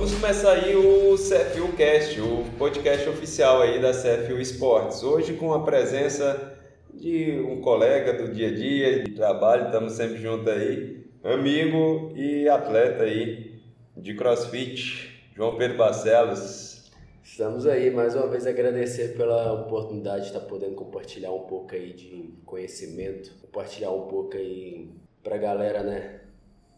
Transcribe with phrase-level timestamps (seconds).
[0.00, 5.02] Vamos começar aí o CFU Cast, o podcast oficial aí da CFU Esportes.
[5.02, 6.58] Hoje com a presença
[6.94, 12.48] de um colega do dia a dia, de trabalho, estamos sempre juntos aí, amigo e
[12.48, 13.60] atleta aí
[13.94, 16.90] de CrossFit, João Pedro Barcelos.
[17.22, 21.92] Estamos aí, mais uma vez agradecer pela oportunidade de estar podendo compartilhar um pouco aí
[21.92, 24.88] de conhecimento, compartilhar um pouco aí
[25.22, 26.19] pra galera, né?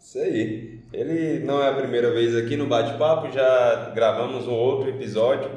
[0.02, 0.80] Isso aí.
[0.92, 5.48] Ele não é a primeira vez aqui no bate-papo, já gravamos um outro episódio.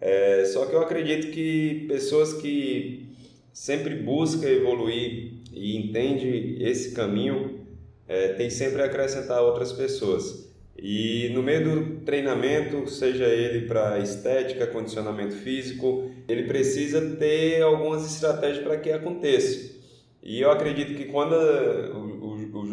[0.00, 3.14] É, só que eu acredito que pessoas que
[3.52, 7.60] sempre buscam evoluir e entende esse caminho
[8.08, 10.50] é, tem sempre a acrescentar outras pessoas.
[10.76, 18.04] E no meio do treinamento, seja ele para estética, condicionamento físico, ele precisa ter algumas
[18.10, 19.74] estratégias para que aconteça.
[20.22, 21.34] E eu acredito que quando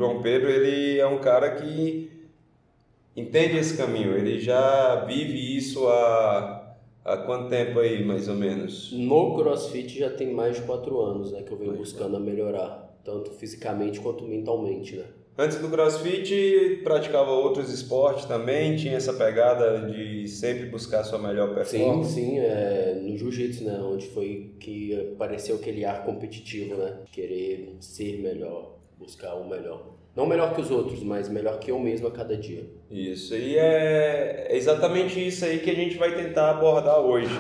[0.02, 2.10] João Pedro ele é um cara que
[3.16, 8.92] entende esse caminho, ele já vive isso há, há quanto tempo aí, mais ou menos?
[8.94, 13.00] No CrossFit já tem mais de quatro anos né, que eu venho buscando a melhorar,
[13.04, 14.96] tanto fisicamente quanto mentalmente.
[14.96, 15.06] Né?
[15.38, 21.54] Antes do CrossFit, praticava outros esportes também, tinha essa pegada de sempre buscar sua melhor
[21.54, 22.12] performance?
[22.12, 27.76] Sim, sim, é, no Jiu-Jitsu, né, onde foi que apareceu aquele ar competitivo, né, querer
[27.80, 29.82] ser melhor buscar o melhor.
[30.16, 32.66] Não melhor que os outros, mas melhor que eu mesmo a cada dia.
[32.90, 37.32] Isso, e é exatamente isso aí que a gente vai tentar abordar hoje.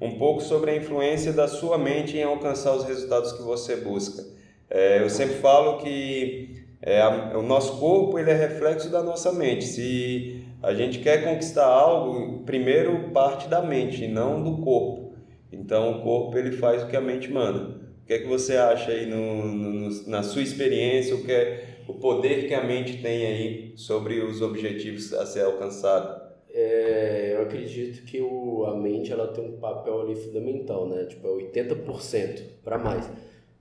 [0.00, 4.24] Um pouco sobre a influência da sua mente em alcançar os resultados que você busca.
[4.70, 9.32] É, eu sempre falo que é, a, o nosso corpo ele é reflexo da nossa
[9.32, 9.64] mente.
[9.64, 15.12] Se a gente quer conquistar algo, primeiro parte da mente, não do corpo.
[15.52, 17.79] Então o corpo ele faz o que a mente manda
[18.10, 21.94] que é que você acha aí no, no, na sua experiência, o que é o
[21.94, 26.20] poder que a mente tem aí sobre os objetivos a ser alcançado?
[26.52, 31.04] É, eu acredito que o, a mente ela tem um papel ali fundamental, né?
[31.04, 33.08] Tipo, é 80% para mais.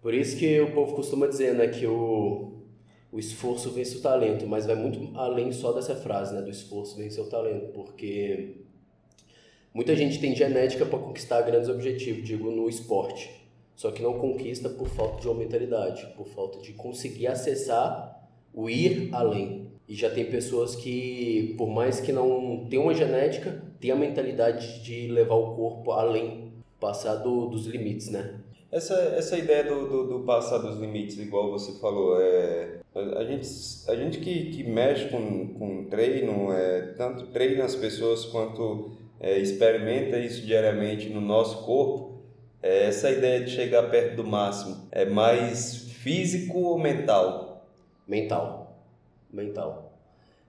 [0.01, 2.63] Por isso que o povo costuma dizer, né, que o,
[3.11, 6.97] o esforço vence o talento, mas vai muito além só dessa frase, né, do esforço
[6.97, 8.55] vence o talento, porque
[9.71, 13.38] muita gente tem genética para conquistar grandes objetivos, digo no esporte.
[13.79, 18.69] Só que não conquista por falta de uma mentalidade, por falta de conseguir acessar o
[18.69, 19.71] ir além.
[19.87, 24.83] E já tem pessoas que, por mais que não tenham uma genética, tem a mentalidade
[24.83, 28.41] de levar o corpo além, passar do, dos limites, né?
[28.69, 33.47] Essa, essa ideia do, do, do, passar dos limites, igual você falou, é, a, gente,
[33.87, 38.91] a gente que, que mexe com, com treino, é, tanto treina as pessoas quanto
[39.21, 42.18] é, experimenta isso diariamente no nosso corpo,
[42.61, 47.65] é, essa ideia de chegar perto do máximo é mais físico ou mental?
[48.07, 48.77] Mental.
[49.31, 49.93] Mental.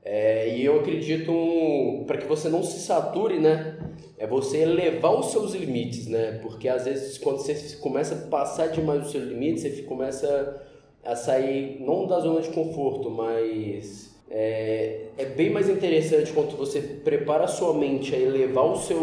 [0.03, 3.79] É, e eu acredito, para que você não se sature, né?
[4.19, 6.39] É você elevar os seus limites, né?
[6.43, 10.63] Porque às vezes quando você começa a passar demais os seus limites, você começa
[11.05, 16.81] a sair, não da zona de conforto, mas é, é bem mais interessante quando você
[16.81, 18.99] prepara a sua mente a elevar o seu,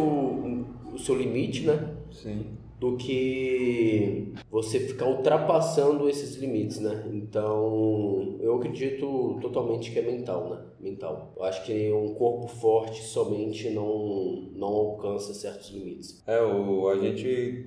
[0.94, 1.97] o seu limite, né?
[2.22, 7.06] Sim do que você ficar ultrapassando esses limites, né?
[7.12, 10.62] Então, eu acredito totalmente que é mental, né?
[10.80, 11.34] Mental.
[11.36, 16.22] Eu acho que um corpo forte somente não, não alcança certos limites.
[16.28, 17.66] É, o, a gente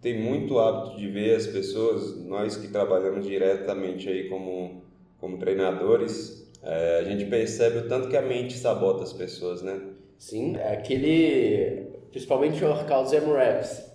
[0.00, 4.82] tem muito hábito de ver as pessoas, nós que trabalhamos diretamente aí como,
[5.20, 9.80] como treinadores, é, a gente percebe o tanto que a mente sabota as pessoas, né?
[10.16, 13.91] Sim, é aquele, principalmente o workouts M-Reps,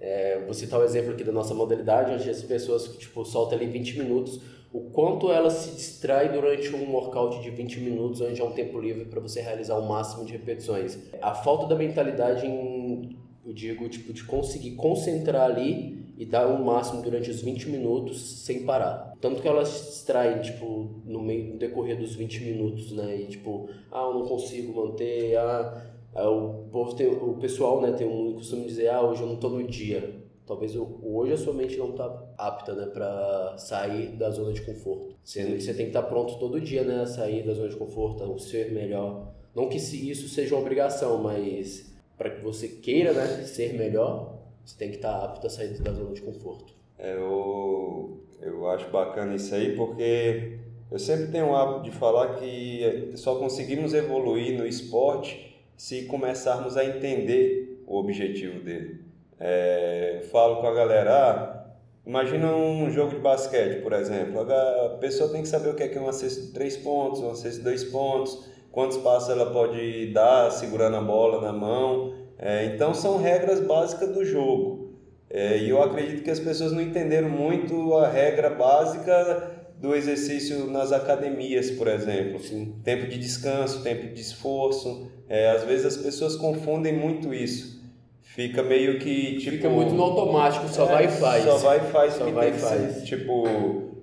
[0.00, 3.58] é, vou citar o um exemplo aqui da nossa modalidade, onde as pessoas tipo, soltam
[3.58, 4.40] ali 20 minutos,
[4.72, 8.78] o quanto ela se distrai durante um workout de 20 minutos, onde é um tempo
[8.78, 10.98] livre para você realizar o máximo de repetições.
[11.20, 16.64] A falta da mentalidade em, eu digo, tipo, de conseguir concentrar ali e dar o
[16.64, 19.14] máximo durante os 20 minutos sem parar.
[19.20, 23.22] Tanto que elas se distraem, tipo, no meio no decorrer dos 20 minutos, né?
[23.22, 28.06] E tipo, ah, eu não consigo manter, ah, o povo tem, o pessoal, né, tem
[28.06, 30.20] um costume de dizer, ah, hoje eu não estou no dia.
[30.46, 35.14] Talvez hoje a sua mente não está apta, né, para sair da zona de conforto.
[35.22, 37.68] Sendo que você tem que estar tá pronto todo dia, né, a sair da zona
[37.68, 39.28] de conforto, a ser melhor.
[39.54, 44.76] Não que isso seja uma obrigação, mas para que você queira, né, ser melhor, você
[44.76, 46.74] tem que estar tá apto a sair da zona de conforto.
[46.98, 50.58] É, eu, eu acho bacana isso aí porque
[50.90, 55.49] eu sempre tenho o hábito de falar que só conseguimos evoluir no esporte
[55.80, 59.00] se começarmos a entender o objetivo dele.
[59.38, 61.70] É, falo com a galera, ah,
[62.06, 64.42] imagina um jogo de basquete, por exemplo.
[64.42, 67.20] A pessoa tem que saber o que é, que é uma cesta de três pontos,
[67.20, 72.12] uma cesta de dois pontos, quantos passos ela pode dar segurando a bola na mão.
[72.38, 74.90] É, então são regras básicas do jogo.
[75.30, 80.66] É, e eu acredito que as pessoas não entenderam muito a regra básica do exercício
[80.66, 82.38] nas academias, por exemplo.
[82.38, 82.74] Sim.
[82.84, 85.10] Tempo de descanso, tempo de esforço.
[85.28, 87.80] É, às vezes as pessoas confundem muito isso.
[88.20, 89.56] Fica meio que tipo.
[89.56, 91.44] Fica muito no automático, só é, vai e faz.
[91.44, 92.92] Só vai e faz Só vai e faz.
[92.92, 93.04] ser.
[93.04, 93.44] Tipo,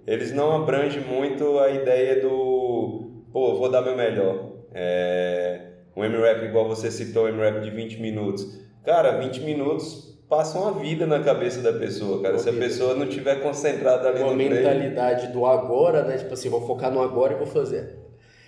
[0.05, 3.11] eles não abrangem muito a ideia do.
[3.31, 4.51] Pô, vou dar meu melhor.
[4.73, 5.61] É,
[5.95, 8.59] um M-Rap igual você citou, um M-Rap de 20 minutos.
[8.83, 12.33] Cara, 20 minutos passam uma vida na cabeça da pessoa, cara.
[12.35, 12.65] Uma Se a vida.
[12.65, 14.55] pessoa não tiver concentrada ali uma no treino.
[14.55, 16.17] mentalidade do agora, né?
[16.17, 17.95] Tipo assim, vou focar no agora e vou fazer.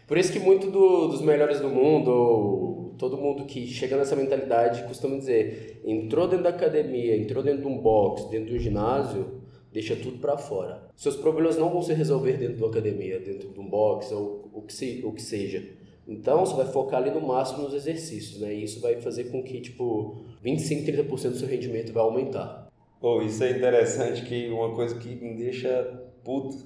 [0.07, 4.15] Por isso que muito do- dos melhores do mundo, ou todo mundo que chega nessa
[4.15, 8.59] mentalidade costuma dizer, entrou dentro da academia, entrou dentro de um box, dentro de um
[8.59, 9.39] ginásio,
[9.71, 10.81] deixa tudo pra fora.
[10.95, 14.49] Seus problemas não vão se resolver dentro de uma academia, dentro de um box ou
[14.51, 15.63] o que, se, o que seja.
[16.09, 18.51] Então, você vai focar ali no máximo nos exercícios, né?
[18.51, 22.67] E isso vai fazer com que, tipo, 25, 30% do seu rendimento vai aumentar.
[22.99, 26.57] Pô, isso é interessante que uma coisa que me deixa puto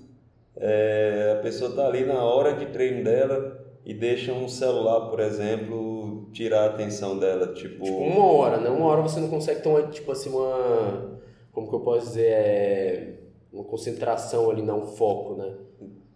[0.56, 5.20] é a pessoa tá ali na hora de treino dela e deixa um celular, por
[5.20, 8.70] exemplo, tirar a atenção dela, tipo, Tipo, uma hora, né?
[8.70, 11.20] Uma hora você não consegue ter uma, tipo assim, uma...
[11.52, 12.28] Como que eu posso dizer?
[12.28, 13.14] É...
[13.52, 15.54] Uma concentração ali, não, um foco, né?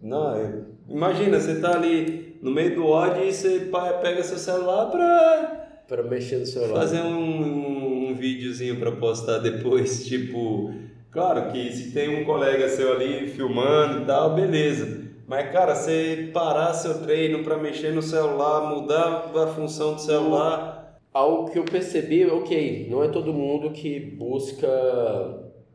[0.00, 0.54] Não, é-
[0.88, 3.68] imagina, você tá ali no meio do ódio e você
[4.02, 6.80] pega seu celular pra Pra mexer no celular.
[6.80, 10.72] fazer um, um, um videozinho pra postar depois, tipo,
[11.10, 15.08] claro que se tem um colega seu ali filmando e tal, beleza.
[15.26, 20.76] Mas cara, você parar seu treino pra mexer no celular, mudar a função do celular,
[21.12, 24.68] Algo que eu percebi, ok, não é todo mundo que busca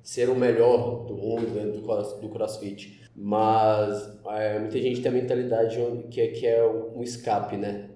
[0.03, 3.01] ser o melhor do mundo dentro do, do crossfit.
[3.15, 5.79] Mas é, muita gente tem a mentalidade
[6.11, 7.89] que é, que é um escape, né?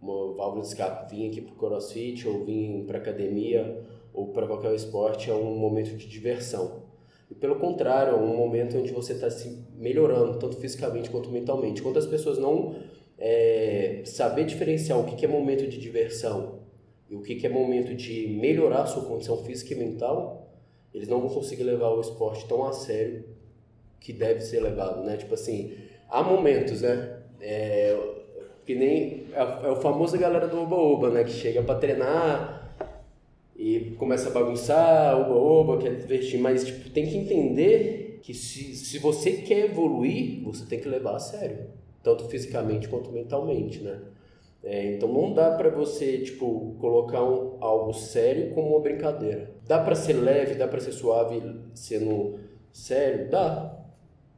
[0.00, 1.14] Uma válvula de escape.
[1.14, 3.84] Vim aqui pro crossfit, ou vim pra academia,
[4.14, 6.86] ou para qualquer esporte, é um momento de diversão.
[7.30, 11.82] E pelo contrário, é um momento onde você está se melhorando, tanto fisicamente quanto mentalmente.
[11.82, 12.76] Quando as pessoas não
[13.18, 16.60] é, saber diferenciar o que, que é momento de diversão
[17.10, 20.47] e o que, que é momento de melhorar a sua condição física e mental,
[20.98, 23.24] eles não vão conseguir levar o esporte tão a sério
[24.00, 25.16] que deve ser levado, né?
[25.16, 25.74] Tipo assim,
[26.10, 27.20] há momentos, né?
[27.40, 27.96] É,
[28.66, 31.22] que nem é, é o famoso galera do oba-oba, né?
[31.22, 32.74] Que chega para treinar
[33.56, 38.98] e começa a bagunçar, oba-oba, quer divertir, mas tipo, tem que entender que se, se
[38.98, 41.66] você quer evoluir, você tem que levar a sério,
[42.02, 44.00] tanto fisicamente quanto mentalmente, né?
[44.64, 49.57] É, então não dá pra você, tipo, colocar um, algo sério como uma brincadeira.
[49.68, 51.40] Dá pra ser leve, dá pra ser suave
[51.74, 52.40] sendo
[52.72, 53.30] sério?
[53.30, 53.74] Dá.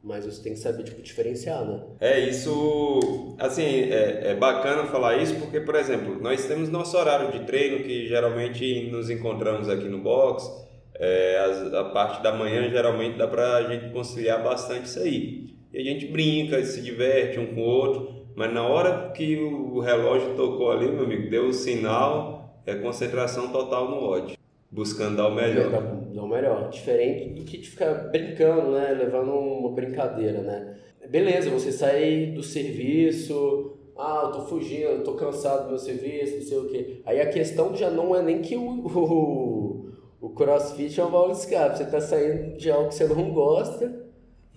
[0.03, 1.79] Mas você tem que saber, tipo, diferenciar, né?
[1.99, 3.61] É, isso, assim,
[3.91, 8.07] é, é bacana falar isso porque, por exemplo, nós temos nosso horário de treino que
[8.07, 10.43] geralmente nos encontramos aqui no box,
[10.95, 15.55] é, as- a parte da manhã geralmente dá pra gente conciliar bastante isso aí.
[15.71, 19.79] E a gente brinca, se diverte um com o outro, mas na hora que o
[19.79, 24.35] relógio tocou ali, meu amigo, deu o sinal, é concentração total no ódio,
[24.71, 25.69] buscando dar o melhor.
[26.13, 26.69] dá o melhor.
[26.69, 28.91] Diferente do que de ficar brincando, né?
[28.91, 30.77] Levando uma brincadeira, né?
[31.09, 36.35] Beleza, você sai do serviço, ah, eu tô fugindo, eu tô cansado do meu serviço,
[36.37, 37.01] não sei o quê.
[37.05, 39.89] Aí a questão já não é nem que o, o,
[40.21, 43.33] o crossfit é uma válvula de escape, você tá saindo de algo que você não
[43.33, 44.05] gosta,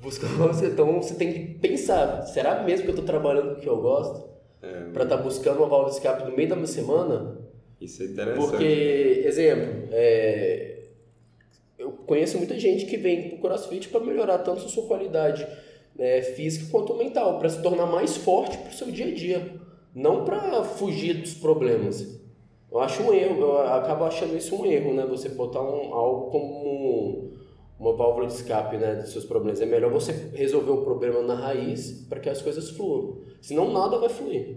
[0.01, 3.63] buscando você, então você tem que pensar, será mesmo que eu tô trabalhando com o
[3.63, 4.29] que eu gosto?
[4.63, 7.39] É, Pra estar buscando uma válvula de escape no meio da minha semana?
[7.81, 8.49] Isso é interessante.
[8.51, 10.79] Porque, exemplo, é,
[11.79, 15.47] eu conheço muita gente que vem pro CrossFit para melhorar tanto a sua qualidade
[15.97, 19.53] né, física quanto mental, para se tornar mais forte pro seu dia a dia,
[19.95, 22.21] não para fugir dos problemas.
[22.71, 25.07] Eu acho um erro, eu acabo achando isso um erro, né?
[25.07, 27.35] Você botar um, algo como um-
[27.79, 29.61] uma válvula de escape né, dos seus problemas.
[29.61, 33.19] É melhor você resolver o problema na raiz para que as coisas fluam.
[33.41, 34.57] Senão nada vai fluir.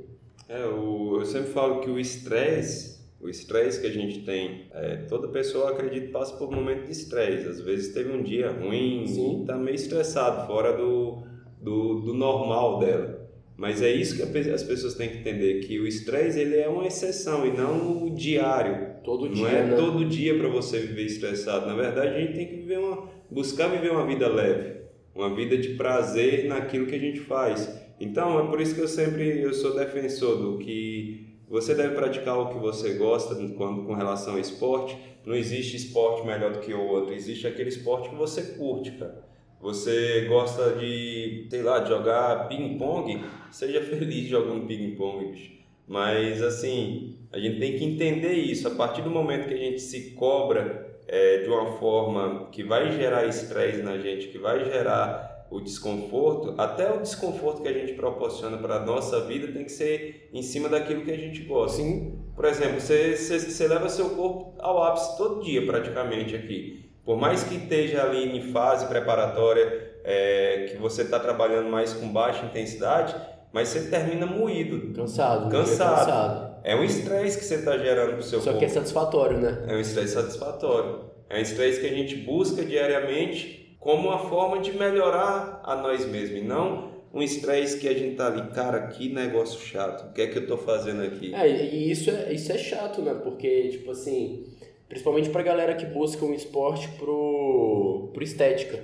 [0.49, 4.97] É, o, eu sempre falo que o estresse, o estresse que a gente tem, é,
[5.07, 7.47] toda pessoa acredito passa por um momento de estresse.
[7.47, 9.43] Às vezes teve um dia ruim, Sim.
[9.45, 11.23] tá meio estressado, fora do,
[11.61, 13.27] do, do normal dela.
[13.57, 14.21] Mas é isso que
[14.51, 18.11] as pessoas têm que entender, que o estresse ele é uma exceção e não o
[18.11, 18.95] diário.
[19.03, 19.75] Todo Não dia, é né?
[19.75, 21.65] todo dia para você viver estressado.
[21.65, 24.81] Na verdade, a gente tem que viver uma, buscar viver uma vida leve,
[25.15, 27.73] uma vida de prazer naquilo que a gente faz.
[27.99, 32.37] Então, é por isso que eu sempre eu sou defensor do que você deve praticar
[32.37, 34.97] o que você gosta quando com relação ao esporte.
[35.25, 37.13] Não existe esporte melhor do que o outro.
[37.13, 39.25] Existe aquele esporte que você curte, cara.
[39.61, 45.57] Você gosta de, sei lá, de jogar ping-pong, seja feliz jogando ping-pong, bicho.
[45.87, 48.67] Mas, assim, a gente tem que entender isso.
[48.67, 52.91] A partir do momento que a gente se cobra é, de uma forma que vai
[52.91, 57.93] gerar estresse na gente, que vai gerar o desconforto, até o desconforto que a gente
[57.93, 61.77] proporciona para a nossa vida tem que ser em cima daquilo que a gente gosta.
[61.77, 62.19] Sim.
[62.35, 66.91] Por exemplo, você, você, você leva seu corpo ao ápice todo dia praticamente aqui.
[67.05, 72.07] Por mais que esteja ali em fase preparatória, é, que você está trabalhando mais com
[72.09, 73.15] baixa intensidade,
[73.53, 74.93] mas você termina moído.
[74.93, 75.49] Cansado.
[75.49, 76.05] Cansado.
[76.05, 76.57] cansado.
[76.63, 78.59] É um estresse que você está gerando para o seu Só corpo.
[78.59, 79.63] que é satisfatório, né?
[79.67, 81.05] É um estresse satisfatório.
[81.29, 86.05] É um estresse que a gente busca diariamente como uma forma de melhorar a nós
[86.05, 86.39] mesmos.
[86.39, 90.09] E não um estresse que a gente tá ali, cara, que negócio chato.
[90.09, 91.33] O que é que eu tô fazendo aqui?
[91.33, 93.13] É, e isso é, isso é chato, né?
[93.13, 94.45] Porque, tipo assim,
[94.87, 98.83] principalmente pra galera que busca um esporte pro, pro estética.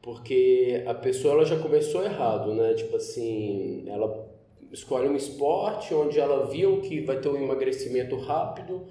[0.00, 2.74] Porque a pessoa ela já começou errado, né?
[2.74, 4.26] Tipo assim, ela
[4.72, 8.84] escolhe um esporte onde ela viu que vai ter um emagrecimento rápido,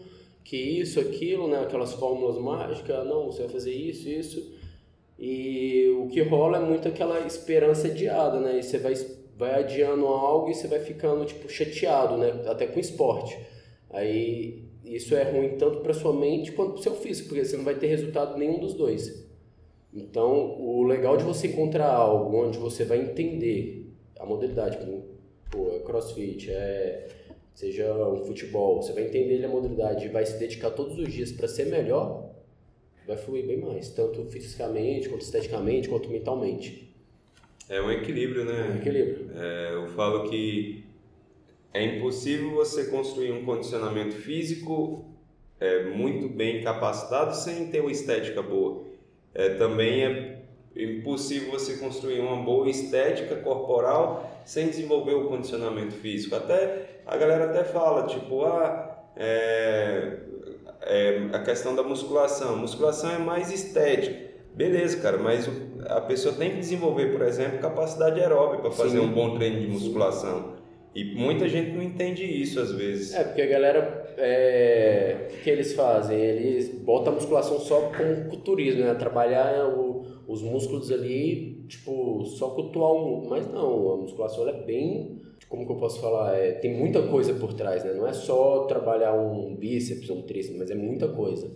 [0.44, 1.62] que isso, aquilo, né?
[1.62, 4.57] Aquelas fórmulas mágicas, não, você vai fazer isso, isso.
[5.18, 8.60] E o que rola é muito aquela esperança adiada, né?
[8.60, 8.94] E você vai,
[9.36, 12.44] vai adiando algo e você vai ficando, tipo, chateado, né?
[12.48, 13.38] Até com esporte.
[13.90, 17.58] Aí isso é ruim tanto para sua mente quanto para o seu físico, porque você
[17.58, 19.26] não vai ter resultado nenhum dos dois.
[19.94, 25.06] Então, o legal de você encontrar algo onde você vai entender a modalidade, como
[25.50, 27.08] pô, é crossfit, é,
[27.54, 31.32] seja um futebol, você vai entender a modalidade e vai se dedicar todos os dias
[31.32, 32.27] para ser melhor,
[33.08, 36.94] vai fluir bem mais, tanto fisicamente, quanto esteticamente, quanto mentalmente.
[37.70, 38.78] É um equilíbrio, É um né?
[38.80, 39.32] equilíbrio.
[39.34, 40.84] É, eu falo que
[41.74, 45.06] é impossível você construir um condicionamento físico
[45.60, 48.84] é, muito bem capacitado sem ter uma estética boa.
[49.34, 50.38] É, também é
[50.76, 56.36] impossível você construir uma boa estética corporal sem desenvolver o condicionamento físico.
[56.36, 60.20] Até a galera até fala tipo, ah, é,
[60.82, 62.58] é, a questão da musculação.
[62.58, 64.28] Musculação é mais estética.
[64.54, 65.52] Beleza, cara, mas o-
[65.88, 69.68] a pessoa tem que desenvolver, por exemplo, capacidade aeróbica para fazer um bom treino de
[69.68, 70.56] musculação.
[70.96, 73.14] E muita gente não entende isso às vezes.
[73.14, 76.18] É, porque a galera, é, o que, eles fazem?
[76.20, 78.96] Eles botam a musculação só com culturismo, né?
[78.96, 83.28] Trabalhar o- os músculos ali, tipo, só cultuar um.
[83.30, 85.22] Mas não, a musculação é bem.
[85.50, 86.38] Como que eu posso falar?
[86.38, 87.94] É, tem muita coisa por trás, né?
[87.94, 91.50] Não é só trabalhar um bíceps ou um tríceps, mas é muita coisa.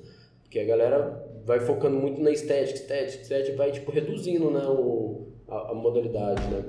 [0.44, 4.66] Porque a galera vai focando muito na estética, estética, estética, vai, tipo, reduzindo, né?
[4.68, 6.64] O, a, a modalidade, né?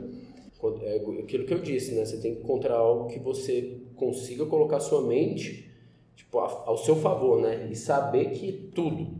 [0.83, 2.05] É aquilo que eu disse, né?
[2.05, 5.73] Você tem que encontrar algo que você consiga colocar sua mente
[6.15, 7.69] tipo, ao seu favor, né?
[7.71, 9.19] E saber que tudo,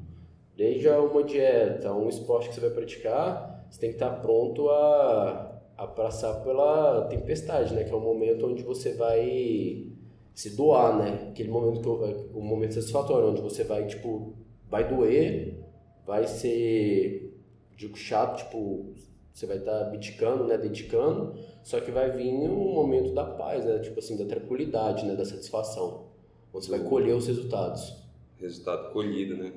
[0.57, 5.52] desde uma dieta, um esporte que você vai praticar, você tem que estar pronto a,
[5.83, 7.85] a passar pela tempestade, né?
[7.85, 9.87] Que é o momento onde você vai
[10.35, 11.29] se doar, né?
[11.31, 14.35] Aquele momento que eu- o momento satisfatório, onde você vai, tipo,
[14.71, 15.59] vai doer,
[16.07, 17.35] vai ser,
[17.77, 18.93] digo, chato, tipo,
[19.33, 23.79] você vai estar abdicando, né, dedicando, só que vai vir um momento da paz, né,
[23.79, 26.05] tipo assim, da tranquilidade, né, da satisfação,
[26.53, 27.97] onde você vai colher os resultados.
[28.39, 29.53] Resultado colhido, né?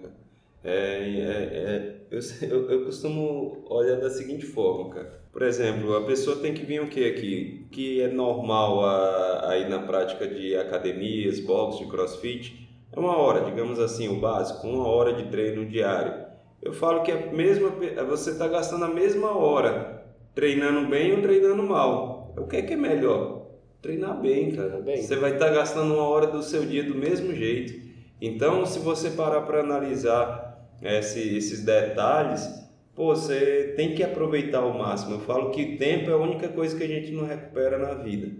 [0.63, 2.15] É, é, é,
[2.50, 5.25] eu, eu costumo olhar da seguinte forma, cara.
[5.36, 7.68] Por exemplo, a pessoa tem que vir o que aqui?
[7.70, 12.70] Que é normal a, a ir na prática de academias, boxe, de crossfit.
[12.89, 16.24] É uma hora, digamos assim, o básico, uma hora de treino diário.
[16.62, 21.22] Eu falo que a mesma, pe- você está gastando a mesma hora treinando bem ou
[21.22, 22.34] treinando mal.
[22.38, 23.48] O que é que é melhor?
[23.82, 24.80] Treinar bem, cara.
[24.80, 25.01] Bem.
[25.01, 27.74] Você vai estar gastando uma hora do seu dia do mesmo jeito.
[28.22, 32.48] Então, se você parar para analisar esse- esses detalhes,
[32.95, 35.15] pô, você tem que aproveitar ao máximo.
[35.15, 38.31] Eu falo que tempo é a única coisa que a gente não recupera na vida.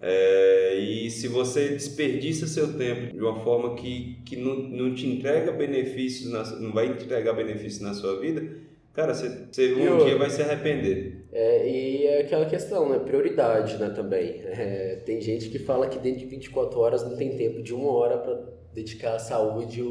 [0.00, 5.06] É, e se você desperdiça seu tempo de uma forma que, que não, não te
[5.06, 8.46] entrega benefícios, na, não vai entregar benefícios na sua vida,
[8.92, 10.06] cara, você, você um E outra?
[10.06, 11.24] dia vai se arrepender.
[11.32, 14.42] É, e é aquela questão, né, prioridade, né, também.
[14.44, 17.90] É, tem gente que fala que dentro de 24 horas não tem tempo de uma
[17.90, 18.38] hora para
[18.74, 19.82] dedicar à saúde e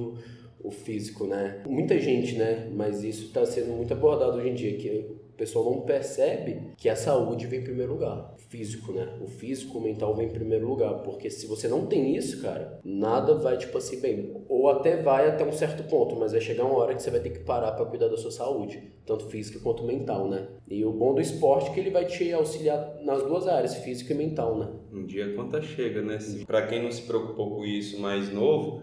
[0.67, 1.62] o, físico, né.
[1.67, 5.65] Muita gente, né, mas isso está sendo muito abordado hoje em dia, que o pessoal
[5.65, 8.34] não percebe que a saúde vem em primeiro lugar.
[8.34, 11.86] O físico, né, o físico, o mental vem em primeiro lugar, porque se você não
[11.88, 16.15] tem isso, cara, nada vai, tipo assim, bem, ou até vai até um certo ponto,
[16.15, 18.31] mas vai chegar uma hora que você vai ter que parar para cuidar da sua
[18.31, 20.48] saúde, tanto física quanto mental, né.
[20.67, 24.13] E o bom do esporte é que ele vai te auxiliar nas duas áreas, física
[24.13, 24.69] e mental, né.
[24.93, 26.17] Um dia a conta chega, né?
[26.48, 28.81] Para quem não se preocupou com isso mais novo,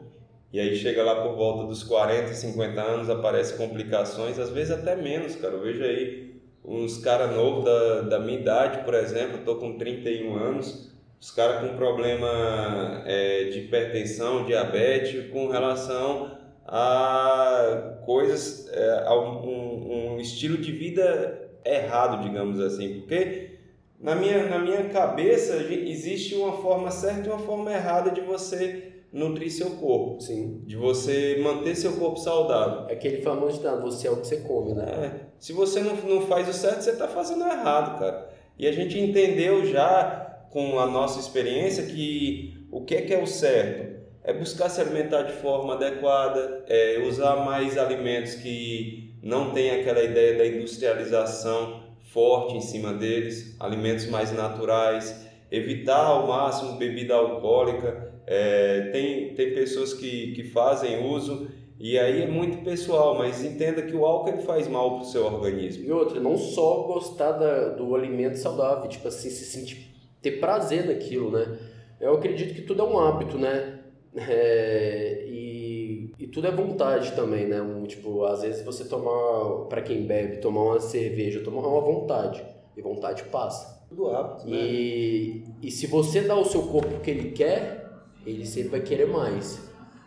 [0.52, 4.94] e aí chega lá por volta dos 40, 50 anos, aparecem complicações, às vezes até
[4.94, 5.54] menos, cara.
[5.54, 9.78] Eu vejo aí uns caras novos da, da minha idade, por exemplo, eu tô com
[9.78, 19.04] 31 anos, os caras com problema é, de hipertensão, diabetes, com relação a coisas, é,
[19.06, 23.58] a um, um, estilo de vida errado, digamos assim, porque
[23.98, 28.92] na minha, na minha cabeça existe uma forma certa e uma forma errada de você
[29.12, 30.20] nutrir seu corpo.
[30.20, 30.62] Sim.
[30.64, 32.88] De você manter seu corpo saudável.
[32.88, 34.84] É aquele famoso ditado, você é o que você come, né?
[34.84, 35.26] É.
[35.38, 38.30] Se você não, não faz o certo, você está fazendo errado, cara.
[38.58, 43.22] E a gente entendeu já com a nossa experiência que o que é que é
[43.22, 43.92] o certo?
[44.24, 50.02] É buscar se alimentar de forma adequada, é usar mais alimentos que não tem aquela
[50.02, 58.11] ideia da industrialização forte em cima deles, alimentos mais naturais, evitar ao máximo bebida alcoólica,
[58.34, 61.48] é, tem, tem pessoas que, que fazem uso
[61.78, 65.04] e aí é muito pessoal, mas entenda que o álcool ele faz mal para o
[65.04, 65.84] seu organismo.
[65.84, 70.86] E outra, não só gostar da, do alimento saudável, tipo assim, se sentir, ter prazer
[70.86, 71.58] naquilo, né?
[72.00, 73.80] Eu acredito que tudo é um hábito, né?
[74.14, 77.60] É, e, e tudo é vontade também, né?
[77.60, 82.42] Um, tipo, às vezes você tomar, para quem bebe, tomar uma cerveja, tomar uma vontade,
[82.76, 83.84] e vontade passa.
[83.88, 84.56] Tudo hábito, né?
[84.56, 87.81] E, e se você dá ao seu corpo o que ele quer,
[88.26, 89.60] ele sempre vai querer mais.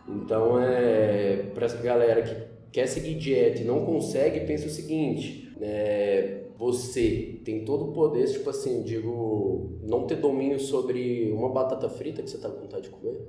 [0.07, 2.35] Então, é, para essa galera que
[2.71, 8.25] quer seguir dieta e não consegue, pensa o seguinte: é, você tem todo o poder,
[8.31, 12.83] tipo assim, digo, não ter domínio sobre uma batata frita que você está com vontade
[12.83, 13.19] de comer.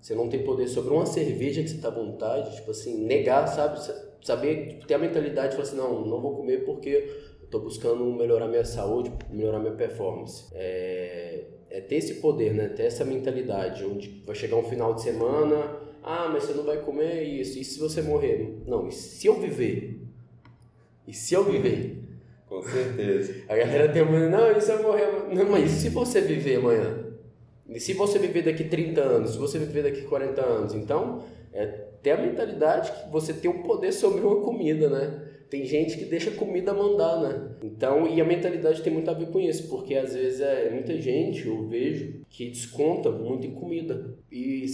[0.00, 3.46] Você não tem poder sobre uma cerveja que você está com vontade, tipo assim, negar,
[3.46, 3.78] sabe?
[4.22, 7.08] Saber, tipo, ter a mentalidade de falar assim: não, não vou comer porque
[7.42, 10.46] estou buscando melhorar minha saúde, melhorar minha performance.
[10.52, 12.68] É, é ter esse poder, né?
[12.68, 16.78] Ter essa mentalidade, onde vai chegar um final de semana, ah, mas você não vai
[16.78, 18.58] comer isso, e se você morrer?
[18.66, 20.00] Não, e se eu viver?
[21.06, 21.98] E se eu viver?
[22.48, 23.44] Com certeza.
[23.48, 25.06] A galera tem uma, não, e se eu morrer?
[25.32, 27.06] Não, mas e se você viver amanhã?
[27.68, 29.30] E se você viver daqui 30 anos?
[29.32, 30.74] Se você viver daqui 40 anos?
[30.74, 31.66] Então, é
[32.02, 35.29] ter a mentalidade que você tem um poder sobre uma comida, né?
[35.50, 37.56] Tem gente que deixa comida mandar, né?
[37.64, 40.96] Então, e a mentalidade tem muito a ver com isso, porque às vezes é muita
[41.00, 44.16] gente, eu vejo, que desconta muito em comida.
[44.30, 44.64] E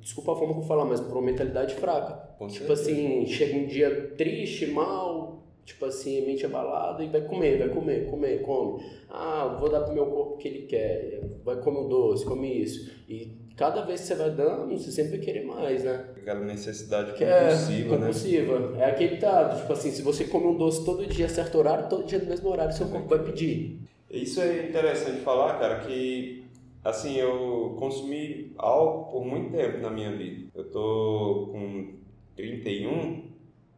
[0.00, 2.14] desculpa a forma que eu falar, mas por uma mentalidade fraca.
[2.38, 2.92] Com tipo certeza.
[2.92, 5.23] assim, chega um dia triste, mal,
[5.64, 8.84] tipo assim, mente abalada e vai comer, vai comer, comer, come.
[9.10, 11.20] Ah, vou dar pro meu corpo o que ele quer.
[11.44, 12.90] Vai comer um doce, come isso.
[13.08, 16.04] E cada vez que você vai dando, você sempre vai querer mais, né?
[16.16, 18.58] Aquela necessidade que compulsiva, é, compulsiva.
[18.60, 18.80] né?
[18.80, 22.04] É aquele tá, tipo assim, se você come um doce todo dia, certo horário, todo
[22.04, 23.78] dia no mesmo horário, seu corpo vai pedir.
[24.10, 26.44] Isso é interessante falar, cara, que
[26.84, 30.48] assim, eu consumi álcool por muito tempo na minha vida.
[30.54, 31.94] Eu tô com
[32.36, 33.23] 31,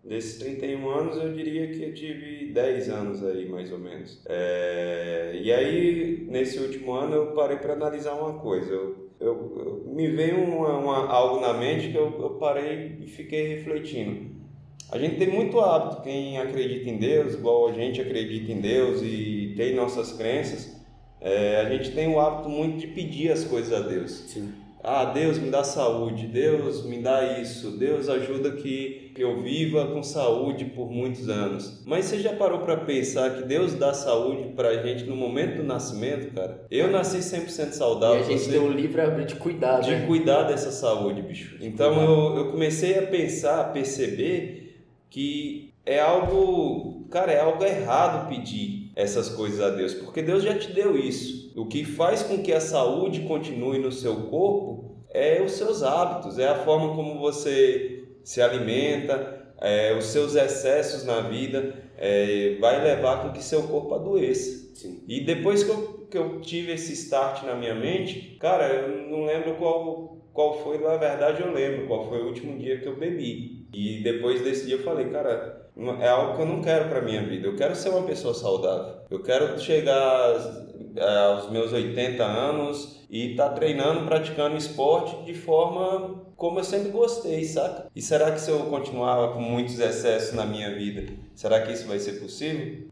[0.07, 4.23] Desses 31 anos, eu diria que eu tive 10 anos aí, mais ou menos.
[4.27, 5.37] É...
[5.43, 8.73] E aí, nesse último ano, eu parei para analisar uma coisa.
[8.73, 13.07] Eu, eu, eu me veio uma, uma, algo na mente que eu, eu parei e
[13.09, 14.37] fiquei refletindo.
[14.93, 19.03] A gente tem muito hábito, quem acredita em Deus, igual a gente acredita em Deus
[19.03, 20.81] e tem nossas crenças,
[21.21, 24.13] é, a gente tem o hábito muito de pedir as coisas a Deus.
[24.29, 24.53] Sim.
[24.89, 30.01] Ah, Deus me dá saúde, Deus me dá isso, Deus ajuda que eu viva com
[30.01, 31.83] saúde por muitos anos.
[31.85, 35.57] Mas você já parou para pensar que Deus dá saúde para a gente no momento
[35.57, 36.65] do nascimento, cara?
[36.71, 38.21] Eu nasci 100% saudável.
[38.21, 38.53] E a gente você...
[38.53, 40.07] tem o livre de cuidar, De né?
[40.07, 41.57] cuidar dessa saúde, bicho.
[41.61, 48.29] Então eu, eu comecei a pensar, a perceber que é algo, cara, é algo errado
[48.29, 51.53] pedir essas coisas a Deus, porque Deus já te deu isso.
[51.55, 56.39] O que faz com que a saúde continue no seu corpo é os seus hábitos,
[56.39, 62.83] é a forma como você se alimenta, é, os seus excessos na vida é, vai
[62.83, 64.75] levar com que seu corpo adoeça.
[64.75, 65.05] Sim.
[65.07, 69.27] E depois que eu, que eu tive esse start na minha mente, cara, eu não
[69.27, 72.97] lembro qual, qual foi, na verdade eu lembro qual foi o último dia que eu
[72.97, 73.69] bebi.
[73.75, 75.66] E depois desse dia eu falei, cara,
[76.01, 77.47] é algo que eu não quero para minha vida.
[77.47, 79.03] Eu quero ser uma pessoa saudável.
[79.11, 80.35] Eu quero chegar
[80.97, 86.65] é, aos meus 80 anos e estar tá treinando, praticando esporte de forma como eu
[86.65, 87.87] sempre gostei, saca?
[87.95, 91.87] E será que se eu continuar com muitos excessos na minha vida, será que isso
[91.87, 92.89] vai ser possível?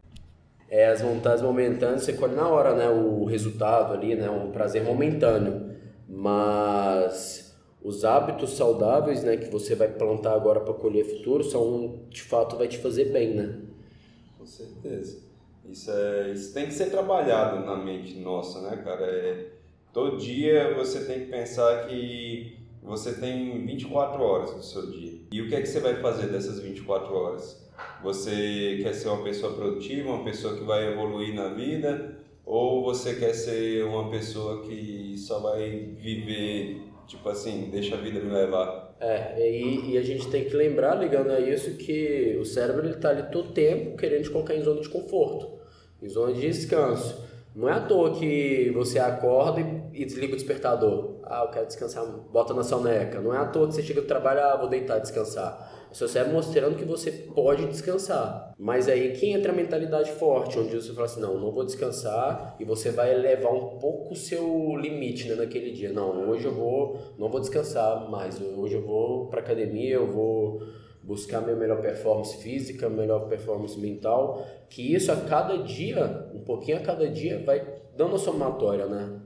[0.69, 2.89] É, as vontades momentâneas você colhe na hora, né?
[2.89, 4.29] O resultado ali, né?
[4.29, 5.75] Um prazer momentâneo.
[6.09, 7.44] Mas
[7.85, 12.57] os hábitos saudáveis, né, que você vai plantar agora para colher futuro, são de fato
[12.57, 13.59] vai te fazer bem, né?
[14.37, 15.19] Com certeza.
[15.63, 19.05] Isso é, isso tem que ser trabalhado na mente nossa, né, cara?
[19.05, 19.49] É,
[19.93, 25.13] todo dia você tem que pensar que você tem 24 horas no seu dia.
[25.31, 27.63] E o que é que você vai fazer dessas 24 horas?
[28.03, 33.15] Você quer ser uma pessoa produtiva, uma pessoa que vai evoluir na vida, Ou você
[33.15, 35.69] quer ser uma pessoa que só vai
[35.99, 38.95] viver, tipo assim, deixa a vida me levar?
[38.99, 42.95] É, e, e a gente tem que lembrar, ligando a isso, que o cérebro ele
[42.95, 45.59] tá ali todo tempo querendo te colocar em zona de conforto,
[46.01, 47.23] em zona de descanso.
[47.55, 51.21] Não é à toa que você acorda e, e desliga o despertador.
[51.23, 53.21] Ah, eu quero descansar, bota na soneca.
[53.21, 55.84] Não é à toa que você chega do trabalho, ah, vou deitar, descansar.
[55.95, 58.53] O seu cérebro mostrando que você pode descansar.
[58.59, 62.53] Mas aí quem entra a mentalidade forte, onde você fala assim, não, não vou descansar,
[62.59, 65.93] e você vai elevar um pouco o seu limite né, naquele dia.
[65.93, 68.41] Não, hoje eu vou, não vou descansar mais.
[68.41, 70.63] Hoje eu vou para academia, eu vou
[71.01, 76.75] buscar minha melhor performance física, melhor performance mental, que isso a cada dia, um pouquinho
[76.75, 79.17] a cada dia, vai dando a somatória, né?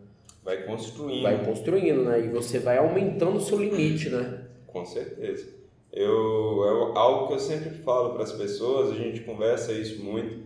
[0.44, 1.24] Vai construindo.
[1.24, 2.20] Vai construindo, né?
[2.20, 4.46] E você vai aumentando o seu limite, né?
[4.68, 5.58] Com certeza.
[5.92, 10.38] Eu, é algo que eu sempre falo para as pessoas, a gente conversa isso muito,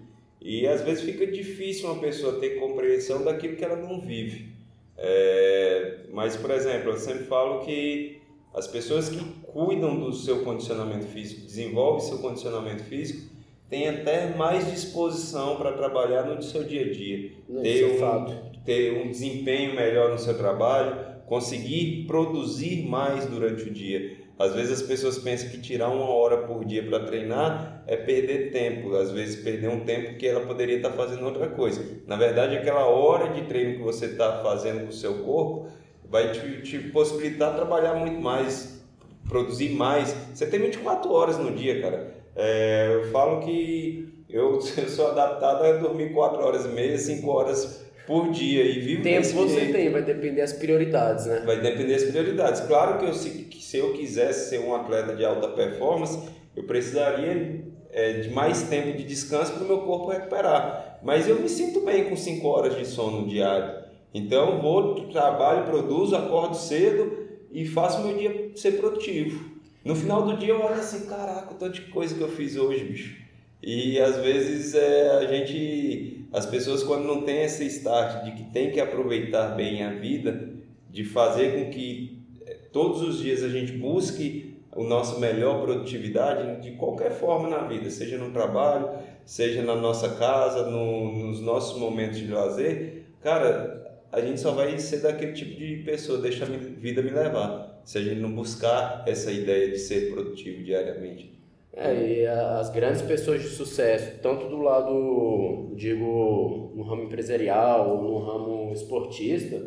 [0.42, 4.54] e às vezes fica difícil uma pessoa ter compreensão daquilo que ela não vive.
[4.98, 8.22] É, mas, por exemplo, eu sempre falo que
[8.54, 13.34] as pessoas que cuidam do seu condicionamento físico, desenvolvem seu condicionamento físico,
[13.70, 17.32] têm até mais disposição para trabalhar no seu dia a dia.
[17.62, 23.72] ter, é um, ter um desempenho melhor no seu trabalho, conseguir produzir mais durante o
[23.72, 24.23] dia.
[24.38, 28.52] Às vezes as pessoas pensam que tirar uma hora por dia para treinar é perder
[28.52, 31.86] tempo, às vezes perder um tempo que ela poderia estar tá fazendo outra coisa.
[32.08, 35.68] Na verdade, aquela hora de treino que você está fazendo com o seu corpo
[36.10, 38.84] vai te, te possibilitar trabalhar muito mais,
[39.30, 40.16] produzir mais.
[40.34, 42.16] Você tem 24 horas no dia, cara.
[42.36, 47.30] É, eu falo que eu, eu sou adaptado a dormir 4 horas e meia, 5
[47.30, 49.74] horas por dia e vivo Tempo você jeito.
[49.74, 51.44] tem, vai depender das prioridades, né?
[51.46, 52.62] Vai depender das prioridades.
[52.62, 56.20] Claro que eu, se, se eu quisesse ser um atleta de alta performance,
[56.56, 61.00] eu precisaria é, de mais tempo de descanso para o meu corpo recuperar.
[61.04, 63.84] Mas eu me sinto bem com 5 horas de sono diário.
[64.14, 67.18] Então vou, trabalho, produzo, acordo cedo
[67.52, 69.54] e faço meu dia ser produtivo.
[69.84, 72.84] No final do dia eu olho assim, caraca, tanto de coisa que eu fiz hoje,
[72.84, 73.24] bicho.
[73.62, 78.44] E às vezes é, a gente, as pessoas quando não tem esse start de que
[78.52, 80.50] tem que aproveitar bem a vida,
[80.90, 86.62] de fazer com que é, todos os dias a gente busque o nosso melhor produtividade
[86.62, 88.90] de qualquer forma na vida, seja no trabalho,
[89.24, 94.78] seja na nossa casa, no, nos nossos momentos de lazer, cara, a gente só vai
[94.80, 99.04] ser daquele tipo de pessoa, deixa a vida me levar, se a gente não buscar
[99.06, 101.32] essa ideia de ser produtivo diariamente.
[101.76, 108.04] É, e as grandes pessoas de sucesso, tanto do lado, digo, no ramo empresarial ou
[108.04, 109.60] no ramo esportista,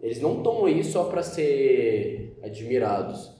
[0.00, 3.30] eles não estão aí só para ser admirados.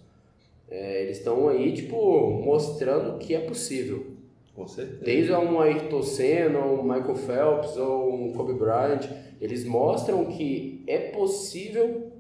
[0.69, 4.07] É, eles estão aí, tipo, mostrando que é possível.
[4.55, 5.05] Com certeza.
[5.05, 9.07] Desde um Ayrton Senna, um Michael Phelps ou um Kobe Bryant,
[9.41, 12.11] eles mostram que é possível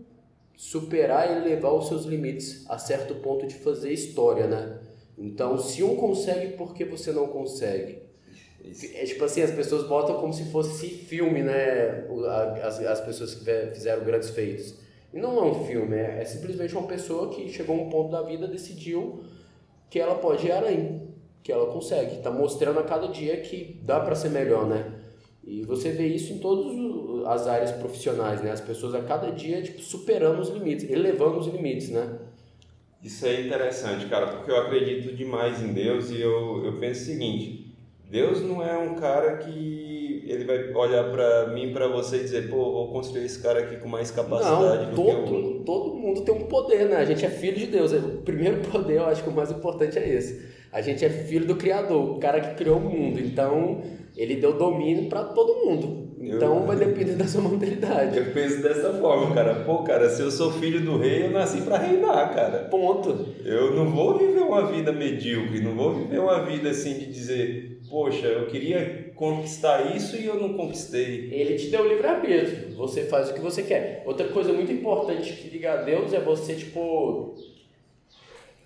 [0.54, 4.85] superar e levar os seus limites a certo ponto de fazer história, né?
[5.18, 7.98] Então, se um consegue, por que você não consegue?
[8.94, 12.06] É tipo assim, as pessoas botam como se fosse filme, né?
[12.62, 14.74] As, as pessoas que fizeram grandes feitos.
[15.14, 18.10] E não é um filme, é, é simplesmente uma pessoa que chegou a um ponto
[18.10, 19.22] da vida decidiu
[19.88, 21.08] que ela pode ir além,
[21.42, 22.16] que ela consegue.
[22.16, 24.92] Está mostrando a cada dia que dá para ser melhor, né?
[25.44, 28.50] E você vê isso em todas as áreas profissionais, né?
[28.50, 32.18] As pessoas a cada dia tipo, superando os limites, elevando os limites, né?
[33.06, 37.04] Isso é interessante, cara, porque eu acredito demais em Deus e eu, eu penso o
[37.04, 37.72] seguinte:
[38.10, 42.50] Deus não é um cara que ele vai olhar para mim, para você e dizer,
[42.50, 45.62] pô, vou construir esse cara aqui com mais capacidade não, do todo, que eu.
[45.64, 46.96] Todo mundo tem um poder, né?
[46.96, 47.92] A gente é filho de Deus.
[47.92, 50.55] O primeiro poder, eu acho que o mais importante é esse.
[50.76, 53.18] A gente é filho do Criador, o cara que criou o mundo.
[53.18, 53.80] Então,
[54.14, 56.12] ele deu domínio para todo mundo.
[56.20, 58.18] Então eu, vai depender da sua mentalidade.
[58.18, 59.54] Eu penso dessa forma, cara.
[59.64, 62.68] Pô, cara, se eu sou filho do rei, eu nasci para reinar, cara.
[62.70, 63.26] Ponto.
[63.42, 67.80] Eu não vou viver uma vida medíocre, não vou viver uma vida assim de dizer,
[67.88, 71.30] poxa, eu queria conquistar isso e eu não conquistei.
[71.32, 72.76] Ele te deu o livre-arbítrio.
[72.76, 74.02] Você faz o que você quer.
[74.04, 77.34] Outra coisa muito importante que liga a Deus é você, tipo.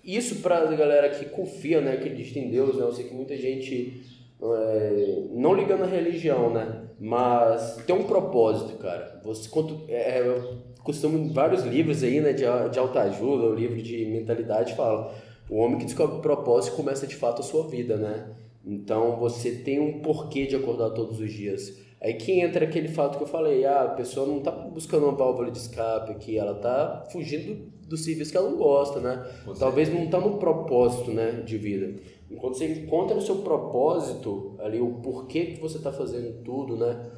[0.03, 1.93] Isso pra galera que confia, né?
[1.93, 2.83] Acredita em Deus, né?
[2.83, 4.03] Eu sei que muita gente
[4.41, 6.87] é, não ligando à religião, né?
[6.99, 9.21] Mas tem um propósito, cara.
[9.23, 13.81] Você quanto é, é, eu costumo vários livros aí, né, de, de autoajuda, o livro
[13.81, 15.13] de mentalidade fala,
[15.49, 18.29] o homem que descobre o propósito começa de fato a sua vida, né?
[18.65, 21.80] Então você tem um porquê de acordar todos os dias.
[22.01, 25.15] Aí que entra aquele fato que eu falei, ah, a pessoa não está buscando uma
[25.15, 29.23] válvula de escape aqui, ela está fugindo do serviço que ela não gosta, né?
[29.59, 32.01] Talvez não está no propósito, né, de vida.
[32.29, 37.11] Enquanto você encontra o seu propósito ali, o porquê que você está fazendo tudo, né?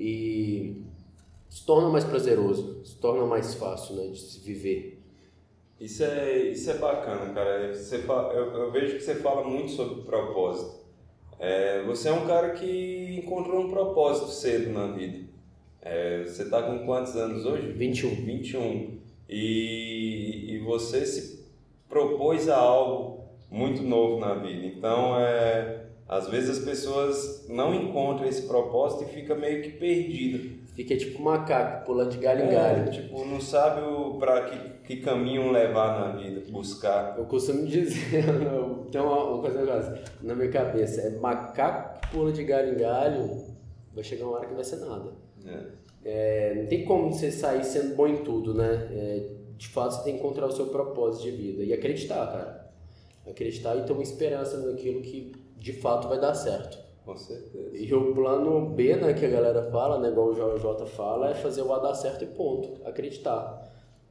[0.00, 0.82] e
[1.48, 4.98] se torna mais prazeroso, se torna mais fácil né, de se viver.
[5.78, 7.74] Isso é, isso é bacana, cara.
[7.74, 10.79] Você eu, eu vejo que você fala muito sobre propósito.
[11.40, 15.26] É, você é um cara que encontrou um propósito cedo na vida.
[15.80, 17.72] É, você está com quantos anos hoje?
[17.72, 18.14] 21.
[18.14, 18.98] 21.
[19.26, 21.46] E, e você se
[21.88, 24.66] propôs a algo muito novo na vida.
[24.66, 30.59] Então, é, às vezes as pessoas não encontram esse propósito e fica meio que perdido.
[30.80, 32.88] Fica tipo macaco, pulando de galho em galho.
[32.88, 33.82] É, tipo, não sabe
[34.18, 37.18] para que, que caminho levar na vida, buscar.
[37.18, 38.24] Eu costumo dizer,
[38.90, 43.44] tem uma, uma coisa na minha cabeça, é macaco que pula de galho em galho,
[43.94, 45.12] vai chegar uma hora que vai ser nada.
[45.44, 45.60] É.
[46.02, 48.88] É, não tem como você sair sendo bom em tudo, né?
[48.90, 52.72] É, de fato, você tem que encontrar o seu propósito de vida e acreditar, cara.
[53.28, 56.78] Acreditar e ter uma esperança naquilo que de fato vai dar certo.
[57.04, 57.76] Com certeza.
[57.76, 61.34] E o plano B, né, que a galera fala, né, igual o JJ fala, é
[61.34, 62.80] fazer o A dar certo e ponto.
[62.86, 63.68] Acreditar.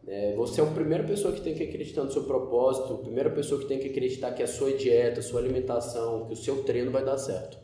[0.07, 3.29] É, você é a primeira pessoa que tem que acreditar no seu propósito, a primeira
[3.29, 6.63] pessoa que tem que acreditar que a sua dieta, a sua alimentação, que o seu
[6.63, 7.57] treino vai dar certo.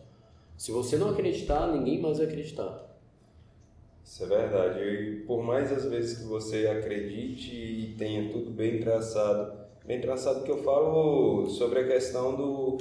[0.57, 2.85] Se você não acreditar, ninguém mais vai acreditar.
[4.03, 4.79] Isso é verdade.
[4.79, 10.43] E por mais às vezes que você acredite e tenha tudo bem traçado, bem traçado
[10.43, 12.77] que eu falo sobre a questão do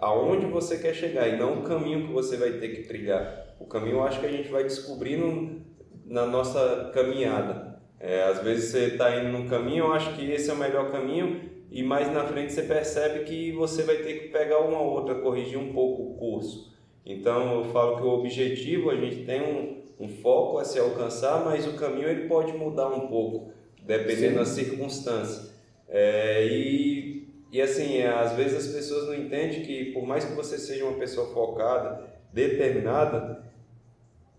[0.00, 3.46] aonde você quer chegar e não o caminho que você vai ter que trilhar.
[3.58, 5.60] O caminho eu acho que a gente vai descobrindo
[6.04, 7.76] na nossa caminhada.
[7.98, 10.92] É, às vezes você está indo num caminho, eu acho que esse é o melhor
[10.92, 15.16] caminho e mais na frente você percebe que você vai ter que pegar uma outra,
[15.16, 16.76] corrigir um pouco o curso.
[17.04, 21.44] Então eu falo que o objetivo a gente tem um, um foco a se alcançar,
[21.44, 23.50] mas o caminho ele pode mudar um pouco
[23.82, 24.36] dependendo Sim.
[24.36, 25.50] da circunstância.
[25.88, 30.58] É, e e assim, às vezes as pessoas não entendem que por mais que você
[30.58, 33.44] seja uma pessoa focada, determinada,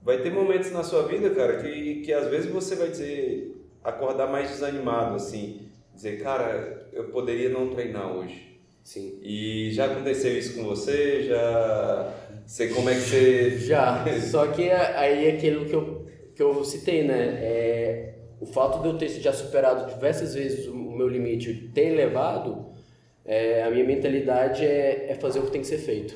[0.02, 4.28] vai ter momentos na sua vida, cara, que, que às vezes você vai dizer, acordar
[4.28, 8.48] mais desanimado, assim, dizer, cara, eu poderia não treinar hoje.
[8.84, 9.20] Sim.
[9.22, 11.24] E já aconteceu isso com você?
[11.24, 12.14] Já
[12.46, 13.58] sei como é que você.
[13.68, 14.06] Já.
[14.22, 17.38] Só que aí é aquilo que eu, que eu citei, né?
[17.42, 22.68] É, o fato de eu ter já superado diversas vezes o meu limite, ter elevado,
[23.28, 26.16] é, a minha mentalidade é, é fazer o que tem que ser feito.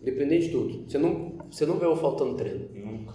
[0.00, 0.84] Independente de tudo.
[0.88, 2.68] Você não, você não vê eu faltando treino.
[2.72, 3.14] Nunca.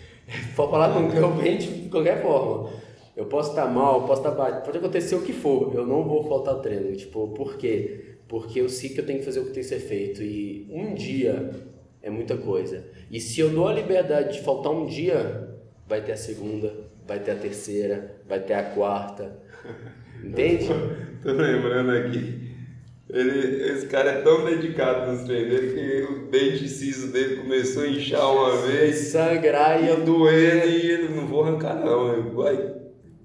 [0.56, 2.70] Pode falar com realmente de qualquer forma.
[3.14, 6.22] Eu posso estar mal, posso estar baixo, pode acontecer o que for, eu não vou
[6.28, 6.94] faltar treino.
[6.94, 8.14] Tipo, por quê?
[8.28, 10.22] Porque eu sei que eu tenho que fazer o que tem que ser feito.
[10.22, 11.50] E um dia
[12.00, 12.84] é muita coisa.
[13.10, 15.48] E se eu dou a liberdade de faltar um dia,
[15.84, 16.72] vai ter a segunda,
[17.04, 19.36] vai ter a terceira, vai ter a quarta.
[20.22, 20.68] Entende?
[21.20, 22.47] tô, tô lembrando aqui
[23.10, 27.84] ele, esse cara é tão dedicado nos treinos dele que o dente ciso dele começou
[27.84, 28.96] a inchar uma vez.
[28.96, 32.34] Sangrar e doendo e ele não vou arrancar não.
[32.34, 32.74] Vai,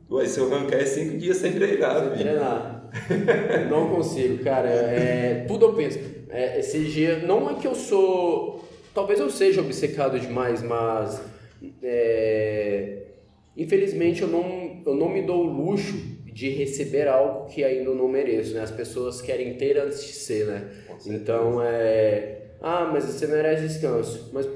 [0.10, 2.02] vai, se eu arrancar é cinco dias sem treinar.
[2.02, 2.90] Sem treinar.
[3.70, 4.70] não consigo, cara.
[4.70, 6.00] É, tudo eu penso.
[6.30, 8.64] É, esse dia, não é que eu sou.
[8.94, 11.22] Talvez eu seja obcecado demais, mas.
[11.82, 13.00] É,
[13.58, 18.08] infelizmente eu não, eu não me dou o luxo de receber algo que ainda não
[18.08, 18.62] mereço, né?
[18.62, 20.68] As pessoas querem ter antes de ser, né?
[21.06, 24.32] Então é, ah, mas você merece descanso.
[24.34, 24.48] Mas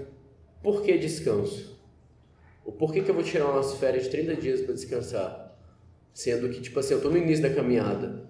[0.64, 1.78] por que descanso?
[2.66, 5.56] O porquê que eu vou tirar umas férias de 30 dias para descansar?
[6.14, 8.28] Sendo que, tipo assim, eu tô no início da caminhada.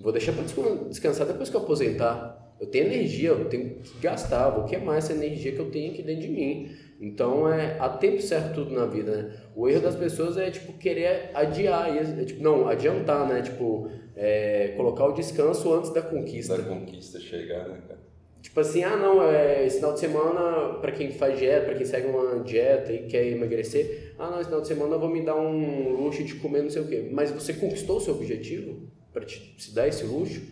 [0.00, 0.44] Vou deixar para
[0.88, 2.56] descansar depois que eu aposentar.
[2.58, 4.48] Eu tenho energia, eu tenho que gastar.
[4.50, 6.74] Vou queimar essa energia que eu tenho aqui dentro de mim.
[7.00, 9.32] Então, é, há tempo certo tudo na vida, né?
[9.56, 13.40] O erro das pessoas é, tipo, querer adiar, é, tipo, não, adiantar, né?
[13.40, 16.58] Tipo, é, colocar o descanso antes da conquista.
[16.58, 18.00] Da conquista chegar, né, cara?
[18.42, 21.86] Tipo assim, ah, não, é, esse final de semana, para quem faz dieta, para quem
[21.86, 25.22] segue uma dieta e quer emagrecer, ah, não, esse final de semana eu vou me
[25.22, 27.08] dar um luxo de comer não sei o quê.
[27.10, 30.42] Mas você conquistou o seu objetivo para te, se dar esse luxo?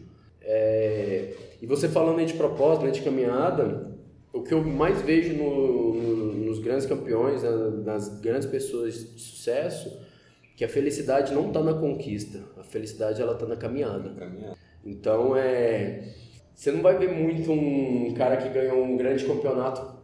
[0.42, 3.87] É, e você falando aí de propósito, né, de caminhada,
[4.38, 7.50] o que eu mais vejo no, no, nos grandes campeões, né,
[7.84, 10.00] nas grandes pessoas de sucesso,
[10.56, 14.12] que a felicidade não está na conquista, a felicidade ela está na caminhada.
[14.84, 16.14] Então é,
[16.54, 19.98] você não vai ver muito um cara que ganhou um grande campeonato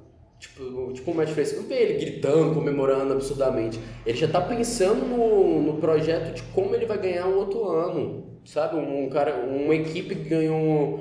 [0.45, 3.81] Tipo, tipo o Matt não vê ele gritando, comemorando absurdamente.
[4.05, 8.25] Ele já está pensando no, no projeto de como ele vai ganhar um outro ano.
[8.45, 8.77] Sabe?
[8.77, 11.01] Um, um cara, uma equipe que ganhou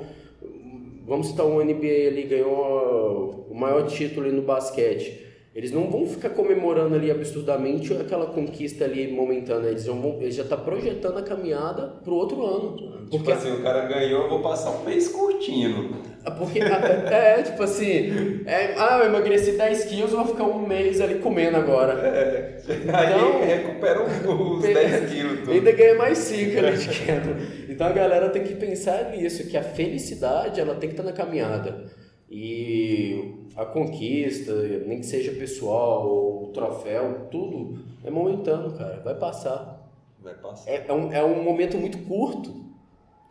[1.06, 5.22] vamos citar um NBA ali, ganhou o maior título no basquete.
[5.54, 10.42] eles não vão ficar comemorando ali absurdamente aquela conquista ali momentânea, eles, vão, eles já
[10.42, 12.76] estão tá projetando a caminhada para o outro ano.
[12.76, 15.96] Tipo porque assim, o cara ganhou, eu vou passar um mês curtindo.
[16.24, 21.00] Ah, porque, é, tipo assim, é, ah, eu emagreci 10 quilos, vou ficar um mês
[21.00, 21.92] ali comendo agora.
[21.92, 22.60] É,
[22.92, 25.40] aí então, recupera os 10 quilos.
[25.40, 25.52] Tudo.
[25.52, 27.36] Ainda ganha mais 5 ali de queda.
[27.68, 31.12] Então a galera tem que pensar nisso, que a felicidade ela tem que estar na
[31.12, 31.84] caminhada.
[32.30, 34.52] E a conquista,
[34.86, 39.00] nem que seja pessoal, o troféu, tudo é momentâneo, cara.
[39.04, 39.88] Vai passar.
[40.22, 40.70] Vai passar.
[40.70, 42.63] É, é, um, é um momento muito curto.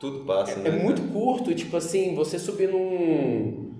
[0.03, 0.69] Tudo passa, é, né?
[0.69, 3.71] É muito curto, tipo assim, você subir num.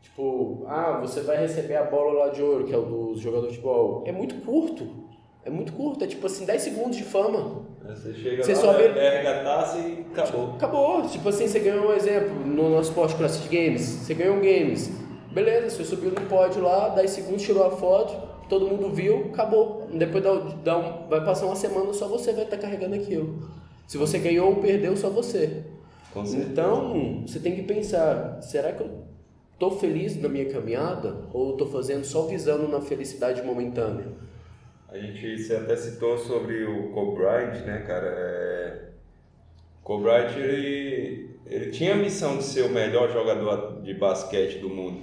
[0.00, 3.56] Tipo, ah, você vai receber a bola lá de ouro, que é o dos jogadores
[3.56, 4.04] de futebol.
[4.06, 4.86] É muito curto.
[5.44, 7.62] É muito curto, é tipo assim, 10 segundos de fama.
[7.88, 8.84] Você chega você lá, sobe...
[8.84, 10.52] erga a taça e acabou.
[10.54, 11.08] Acabou.
[11.08, 13.82] Tipo assim, você ganhou um exemplo no nosso post CrossFit Games.
[13.82, 14.92] Você ganhou um Games.
[15.32, 18.14] Beleza, você subiu no pódio lá, 10 segundos, tirou a foto,
[18.48, 19.88] todo mundo viu, acabou.
[19.92, 23.63] Depois dá, dá um, vai passar uma semana, só você vai estar tá carregando aquilo.
[23.86, 25.64] Se você ganhou ou perdeu, só você.
[26.34, 29.04] Então, você tem que pensar, será que eu
[29.52, 34.06] estou feliz na minha caminhada ou estou fazendo só visando na felicidade momentânea?
[34.88, 38.14] A gente você até citou sobre o Bryant, né, cara?
[38.16, 38.84] É...
[39.84, 45.00] Bryant, ele, ele tinha a missão de ser o melhor jogador de basquete do mundo.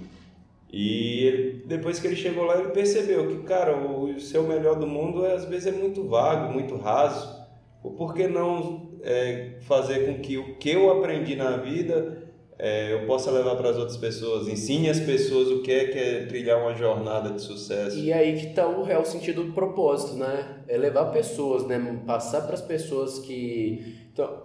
[0.72, 4.80] E ele, depois que ele chegou lá, ele percebeu que, cara, o, ser o melhor
[4.80, 7.41] do mundo é, às vezes é muito vago, muito raso.
[7.82, 12.22] Por que não é, fazer com que o que eu aprendi na vida
[12.64, 15.98] é, eu possa levar para as outras pessoas, ensine as pessoas o que é, que
[15.98, 17.98] é trilhar uma jornada de sucesso.
[17.98, 20.62] E aí que está o real sentido do propósito, né?
[20.68, 22.00] É levar pessoas, né?
[22.06, 24.06] Passar para as pessoas que.
[24.14, 24.44] Então,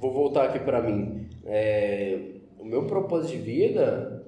[0.00, 1.28] vou voltar aqui para mim.
[1.44, 2.20] É,
[2.58, 4.26] o meu propósito de vida,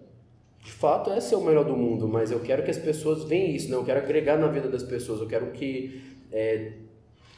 [0.63, 3.55] de fato, é ser o melhor do mundo, mas eu quero que as pessoas vejam
[3.55, 3.77] isso, né?
[3.77, 6.73] Eu quero agregar na vida das pessoas, eu quero que, é,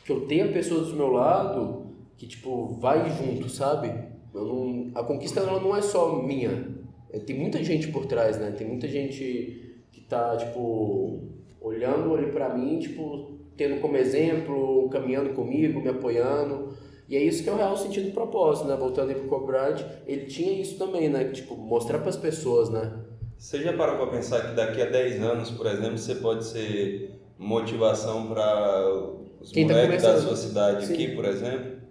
[0.05, 1.87] que eu tenha pessoas do meu lado
[2.17, 3.93] que, tipo, vai junto, sabe?
[4.33, 6.75] Não, a conquista ela não é só minha.
[7.11, 8.51] É, tem muita gente por trás, né?
[8.51, 11.21] Tem muita gente que tá, tipo,
[11.61, 16.75] olhando ali para mim, tipo, tendo como exemplo, caminhando comigo, me apoiando.
[17.09, 18.77] E é isso que é o real sentido do propósito, né?
[18.77, 21.25] Voltando aí pro Cobrad, ele tinha isso também, né?
[21.25, 22.93] Tipo, mostrar para as pessoas, né?
[23.39, 27.21] Você já parou para pensar que daqui a 10 anos, por exemplo, você pode ser
[27.39, 30.95] motivação para os Quem moleques tá da sua cidade Sim.
[30.95, 31.85] aqui, por exemplo?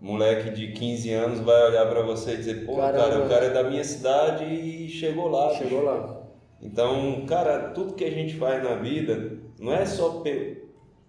[0.00, 2.98] moleque de 15 anos vai olhar para você e dizer, pô, Caramba.
[2.98, 5.50] cara, o cara é da minha cidade e chegou lá.
[5.54, 5.84] Chegou bicho.
[5.84, 6.22] lá.
[6.62, 10.22] Então, cara, tudo que a gente faz na vida não é só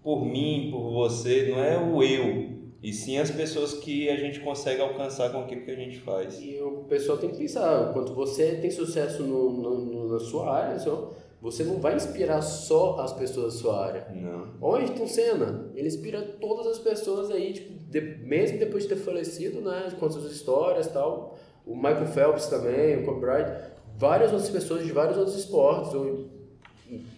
[0.02, 2.50] por mim, por você, não é o eu,
[2.82, 6.40] e sim as pessoas que a gente consegue alcançar com aquilo que a gente faz.
[6.40, 10.78] E o pessoal tem que pensar, quando você tem sucesso no, no, na sua área,
[10.78, 14.06] só, você não vai inspirar só as pessoas da sua área.
[14.14, 14.48] Não.
[14.60, 18.96] Olha Ayrton Senna, ele inspira todas as pessoas aí, tipo, de, mesmo depois de ter
[18.96, 21.38] falecido, né, com suas histórias e tal.
[21.66, 26.28] O Michael Phelps também, o Kobe Bryant, várias outras pessoas de vários outros esportes, ou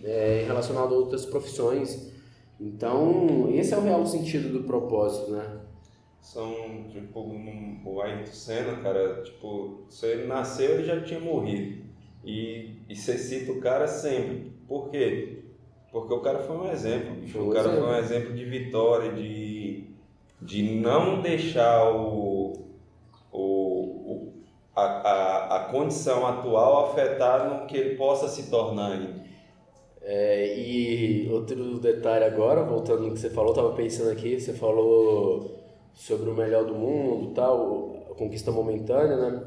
[0.04, 2.12] é, relacionado a outras profissões.
[2.60, 5.60] Então, esse é o real sentido do propósito, né?
[6.20, 11.82] São, tipo, um, o Ayrton Senna, cara, tipo, se ele nasceu, ele já tinha morrido.
[12.24, 14.52] E, e você cita o cara sempre.
[14.68, 15.38] Por quê?
[15.90, 17.28] Porque o cara foi um exemplo.
[17.28, 17.84] Foi o cara exemplo.
[17.84, 19.84] foi um exemplo de vitória, de,
[20.40, 22.52] de não deixar o,
[23.32, 24.32] o,
[24.74, 29.22] a, a, a condição atual afetar no que ele possa se tornar ainda.
[30.04, 35.58] É, e outro detalhe agora, voltando no que você falou, estava pensando aqui, você falou
[35.94, 39.42] sobre o melhor do mundo, tal, a conquista momentânea, né?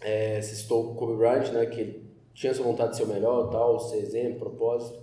[0.00, 2.02] É, você citou o Kobe Bryant, né, que
[2.34, 4.98] tinha essa vontade de ser o melhor, tal, ser exemplo, propósito.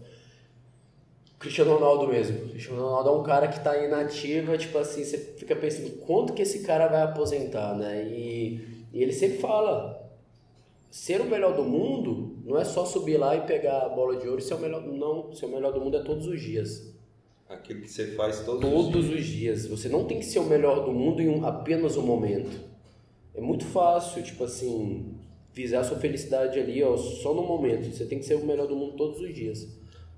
[1.38, 2.50] Cristiano Ronaldo mesmo.
[2.50, 6.42] Cristiano Ronaldo é um cara que está ativa, tipo assim, você fica pensando quanto que
[6.42, 8.04] esse cara vai aposentar, né?
[8.06, 10.10] E, e ele sempre fala,
[10.90, 14.28] ser o melhor do mundo não é só subir lá e pegar a bola de
[14.28, 16.96] ouro e ser o melhor, não, ser o melhor do mundo é todos os dias.
[17.50, 19.04] Aquilo que você faz todos, todos os dias.
[19.04, 19.68] Todos os dias.
[19.68, 22.75] Você não tem que ser o melhor do mundo em um, apenas um momento.
[23.36, 25.16] É muito fácil, tipo assim,
[25.54, 27.92] visar a sua felicidade ali, ó, só no momento.
[27.92, 29.68] Você tem que ser o melhor do mundo todos os dias.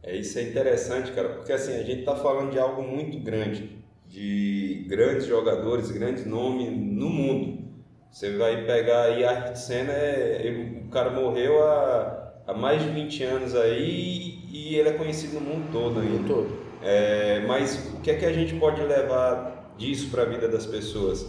[0.03, 3.69] É isso é interessante, cara, porque assim a gente está falando de algo muito grande,
[4.07, 7.67] de grandes jogadores, grandes nomes no mundo.
[8.09, 13.23] Você vai pegar aí Ayrton Senna, é, o cara morreu há, há mais de 20
[13.23, 16.13] anos aí e ele é conhecido no mundo todo ainda.
[16.13, 16.67] No mundo todo.
[16.81, 20.65] É, mas o que é que a gente pode levar disso para a vida das
[20.65, 21.27] pessoas?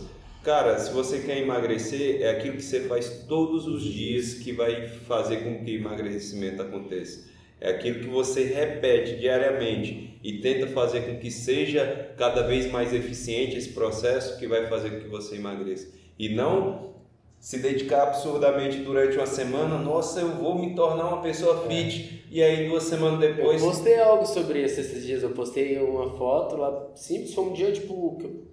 [0.48, 4.88] Cara, se você quer emagrecer, é aquilo que você faz todos os dias que vai
[4.88, 7.28] fazer com que o emagrecimento aconteça.
[7.60, 12.94] É aquilo que você repete diariamente e tenta fazer com que seja cada vez mais
[12.94, 15.88] eficiente esse processo que vai fazer com que você emagreça.
[16.18, 16.94] E não
[17.38, 22.34] se dedicar absurdamente durante uma semana, nossa, eu vou me tornar uma pessoa fit, é.
[22.34, 23.60] e aí duas semanas depois.
[23.60, 27.52] Eu postei algo sobre isso esses dias, eu postei uma foto lá, simples, foi um
[27.52, 28.48] dia tipo.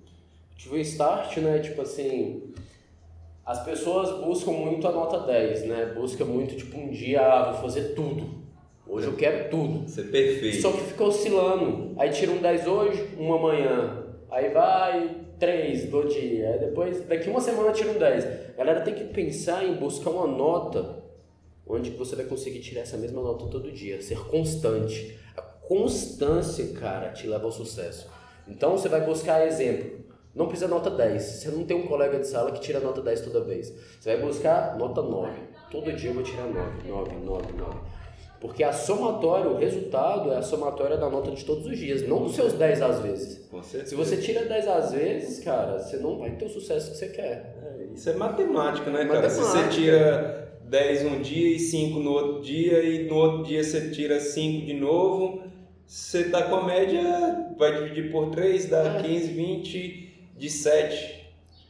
[0.56, 1.60] Tive um start, né?
[1.60, 2.54] Tipo assim.
[3.46, 5.94] As pessoas buscam muito a nota 10, né?
[5.96, 8.44] Busca muito, tipo, um dia, ah, vou fazer tudo.
[8.88, 9.88] Hoje eu quero tudo.
[9.88, 10.62] Ser perfeito.
[10.62, 11.94] Só que fica oscilando.
[11.98, 14.04] Aí tira um 10 hoje, um amanhã.
[14.32, 16.50] Aí vai, 3 do dia.
[16.50, 18.56] Aí depois, daqui uma semana tira um 10.
[18.58, 21.04] Galera tem que pensar em buscar uma nota
[21.68, 24.02] onde você vai conseguir tirar essa mesma nota todo dia.
[24.02, 25.20] Ser constante.
[25.36, 28.08] A constância, cara, te leva ao sucesso.
[28.48, 30.05] Então você vai buscar exemplo.
[30.36, 31.22] Não precisa nota 10.
[31.22, 33.74] Você não tem um colega de sala que tira nota 10 toda vez.
[34.00, 35.32] Você vai buscar nota 9.
[35.72, 37.78] Todo dia eu vou tirar 9, 9, 9, 9.
[38.42, 42.24] Porque a somatória, o resultado é a somatória da nota de todos os dias, não
[42.24, 43.50] dos seus 10 às vezes.
[43.86, 47.08] Se você tira 10 às vezes, cara, você não vai ter o sucesso que você
[47.08, 47.56] quer.
[47.64, 49.30] É, isso é matemática, né, cara?
[49.30, 53.64] Se você tira 10 um dia e 5 no outro dia, e no outro dia
[53.64, 55.42] você tira 5 de novo,
[55.88, 59.02] você tá com a média, vai dividir por 3, dá é.
[59.02, 60.05] 15, 20,
[60.36, 61.26] de 7.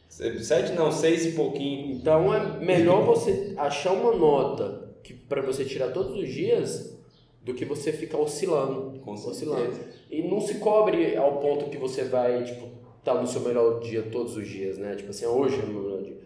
[0.08, 1.92] 7 não, 6 e pouquinho.
[1.92, 6.96] Então é melhor você achar uma nota que para você tirar todos os dias
[7.42, 9.72] do que você ficar oscilando, Com oscilando.
[10.10, 12.66] E não se cobre ao ponto que você vai, tipo,
[12.98, 14.96] estar tá no seu melhor dia todos os dias, né?
[14.96, 16.18] Tipo assim, hoje é o meu melhor dia.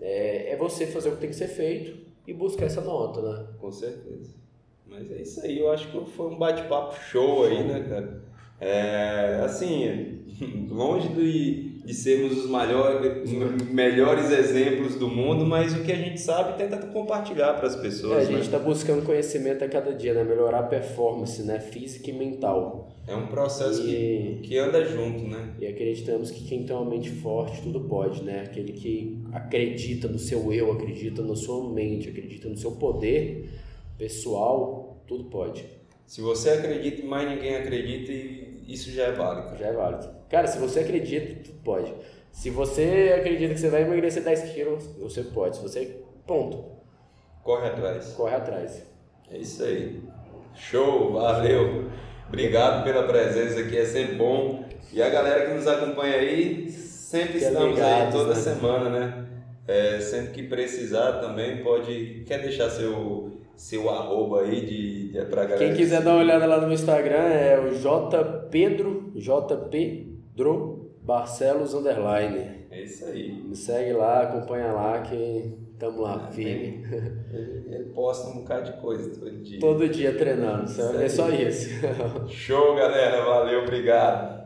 [0.00, 3.46] É, é você fazer o que tem que ser feito e buscar essa nota, né?
[3.58, 4.34] Com certeza.
[4.86, 8.22] Mas é isso aí, eu acho que foi um bate-papo show aí, né, cara?
[8.60, 10.20] É, assim,
[10.68, 13.30] longe de, de sermos os maiores,
[13.70, 18.18] melhores exemplos do mundo, mas o que a gente sabe tenta compartilhar para as pessoas.
[18.18, 18.64] É, a gente está né?
[18.64, 20.24] buscando conhecimento a cada dia, né?
[20.24, 21.58] melhorar a performance né?
[21.58, 22.90] física e mental.
[23.06, 25.54] É um processo e, que, que anda junto, né?
[25.58, 28.42] E acreditamos que quem tem uma mente forte, tudo pode, né?
[28.42, 33.48] Aquele que acredita no seu eu, acredita na sua mente, acredita no seu poder
[33.98, 35.64] pessoal, tudo pode.
[36.06, 39.56] Se você acredita e mais ninguém acredita, isso já é válido.
[39.58, 40.08] Já é válido.
[40.28, 41.92] Cara, se você acredita, tu pode.
[42.32, 45.56] Se você acredita que você vai emagrecer 10 quilos, você pode.
[45.56, 46.02] Se você.
[46.26, 46.64] Ponto.
[47.42, 48.12] Corre atrás.
[48.12, 48.86] Corre atrás.
[49.30, 50.02] É isso aí.
[50.54, 51.90] Show, valeu.
[52.28, 54.64] Obrigado pela presença aqui, é sempre bom.
[54.92, 58.40] E a galera que nos acompanha aí, sempre que estamos ligados, aí toda né?
[58.40, 59.26] semana, né?
[59.66, 62.24] É, sempre que precisar também pode.
[62.26, 65.58] Quer deixar seu seu arroba aí de, de pra galera.
[65.58, 72.66] Quem quiser dar uma olhada lá no meu Instagram é o jpedro, jpedro Barcelos Underline.
[72.70, 73.32] É isso aí.
[73.32, 76.84] Me segue lá, acompanha lá que estamos lá ah, firme.
[77.32, 79.60] Ele, ele, posta um bocado de coisa todo dia.
[79.60, 80.70] Todo dia treinando,
[81.02, 81.70] é só isso.
[82.28, 83.24] Show, galera.
[83.24, 84.39] Valeu, obrigado.